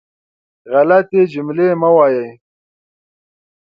[0.71, 2.29] غلطې جملې مه وایئ.